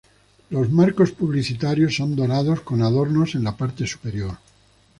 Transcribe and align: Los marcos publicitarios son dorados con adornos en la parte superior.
Los 0.49 0.67
marcos 0.71 1.11
publicitarios 1.11 1.95
son 1.97 2.15
dorados 2.15 2.61
con 2.61 2.81
adornos 2.81 3.35
en 3.35 3.43
la 3.43 3.55
parte 3.55 3.85
superior. 3.85 4.35